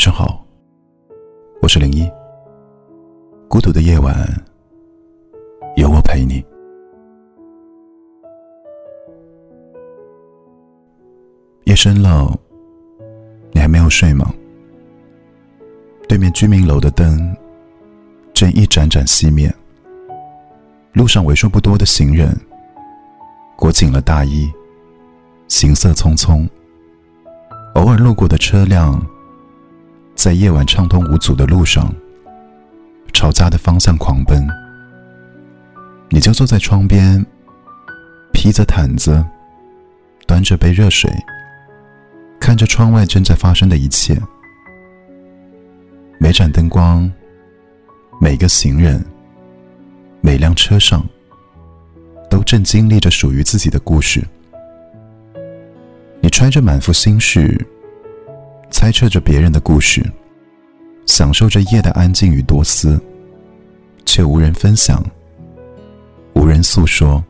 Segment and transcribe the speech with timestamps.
[0.00, 0.42] 晚上好，
[1.60, 2.10] 我是零一。
[3.50, 4.16] 孤独的夜晚，
[5.76, 6.42] 有我陪你。
[11.64, 12.34] 夜深了，
[13.52, 14.32] 你还没有睡吗？
[16.08, 17.36] 对面居民楼的灯
[18.32, 19.54] 正一盏盏熄灭，
[20.94, 22.34] 路上为数不多的行人
[23.54, 24.50] 裹紧了大衣，
[25.46, 26.48] 行色匆匆。
[27.74, 28.98] 偶尔路过的车辆，
[30.22, 31.90] 在夜晚畅通无阻的路上，
[33.10, 34.46] 朝家的方向狂奔。
[36.10, 37.24] 你就坐在窗边，
[38.30, 39.24] 披着毯子，
[40.26, 41.10] 端着杯热水，
[42.38, 44.14] 看着窗外正在发生的一切。
[46.18, 47.10] 每盏灯光，
[48.20, 49.02] 每个行人，
[50.20, 51.02] 每辆车上，
[52.28, 54.22] 都正经历着属于自己的故事。
[56.20, 57.66] 你揣着满腹心事，
[58.70, 60.04] 猜测着别人的故事，
[61.04, 62.98] 享受着夜的安静与多思，
[64.06, 65.04] 却无人分享，
[66.34, 67.22] 无人诉说。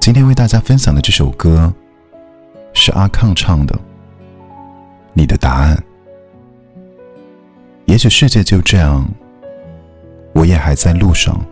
[0.00, 1.72] 今天为大家分享的这首歌，
[2.74, 3.74] 是阿抗唱的
[5.14, 5.76] 《你的答案》。
[7.86, 9.08] 也许世界就这样，
[10.34, 11.42] 我也还在路上，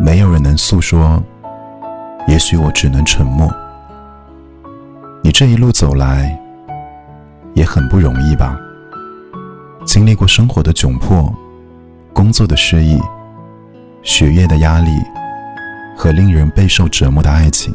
[0.00, 1.22] 没有人能诉说，
[2.26, 3.54] 也许我只能沉默。
[5.22, 6.38] 你这一路走来，
[7.58, 8.56] 也很不容易吧？
[9.84, 11.34] 经历过生活的窘迫，
[12.12, 12.96] 工作的失意，
[14.04, 14.90] 学业的压力，
[15.96, 17.74] 和令人备受折磨的爱情。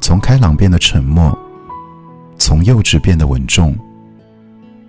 [0.00, 1.36] 从开朗变得沉默，
[2.38, 3.76] 从幼稚变得稳重，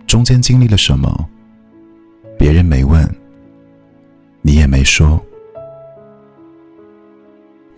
[0.05, 1.27] 中间经历了什么？
[2.37, 3.09] 别人没问，
[4.43, 5.19] 你也没说。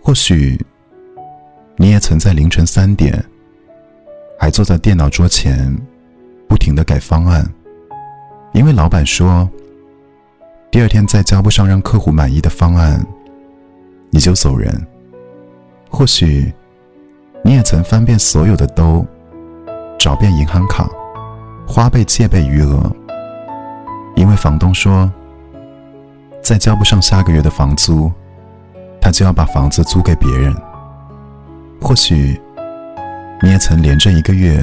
[0.02, 0.60] 或许，
[1.78, 3.24] 你也曾在凌晨三点。
[4.42, 5.70] 还坐在电脑桌前，
[6.48, 7.46] 不停的改方案，
[8.54, 9.46] 因为老板说，
[10.70, 13.04] 第二天再交不上让客户满意的方案，
[14.08, 14.74] 你就走人。
[15.90, 16.50] 或许，
[17.44, 19.04] 你也曾翻遍所有的兜，
[19.98, 20.88] 找遍银行卡，
[21.68, 22.90] 花呗借呗余额，
[24.16, 25.12] 因为房东说，
[26.42, 28.10] 再交不上下个月的房租，
[29.02, 30.56] 他就要把房子租给别人。
[31.78, 32.40] 或许。
[33.42, 34.62] 你也曾连着一个月，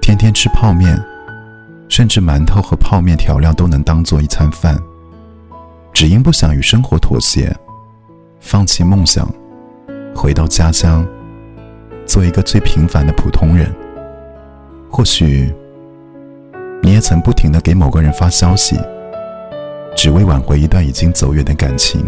[0.00, 1.00] 天天吃泡面，
[1.88, 4.76] 甚至馒头和泡面调料都能当做一餐饭，
[5.92, 7.54] 只因不想与生活妥协，
[8.40, 9.32] 放弃梦想，
[10.12, 11.06] 回到家乡，
[12.04, 13.72] 做一个最平凡的普通人。
[14.90, 15.54] 或许，
[16.82, 18.76] 你也曾不停的给某个人发消息，
[19.94, 22.04] 只为挽回一段已经走远的感情。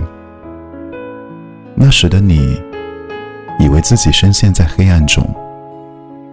[1.76, 2.60] 那时的你，
[3.60, 5.24] 以为自己深陷在黑暗中。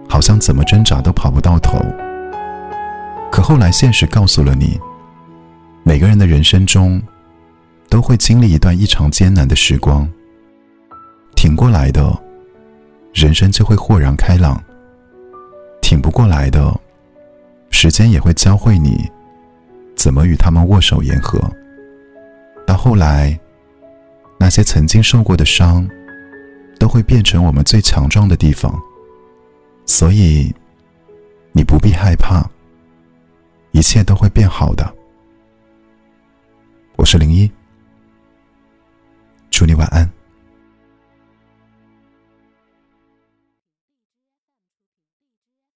[0.08, 1.78] 好像怎么挣扎都跑不到头。
[3.30, 4.80] 可后来现实告诉了你，
[5.84, 7.00] 每个人的人生中，
[7.88, 10.08] 都会经历一段异常艰难的时光。
[11.36, 12.18] 挺过来的，
[13.12, 14.56] 人生就会豁然开朗；
[15.80, 16.74] 挺不过来的，
[17.70, 19.08] 时间也会教会你，
[19.94, 21.38] 怎么与他们握手言和。
[22.66, 23.38] 到后来，
[24.38, 25.88] 那些曾经受过的伤，
[26.78, 28.74] 都会变成我们最强壮的地方。
[29.88, 30.54] 所以，
[31.50, 32.46] 你不必害怕，
[33.72, 34.94] 一切都会变好的。
[36.96, 37.50] 我是零一，
[39.50, 40.08] 祝你晚安。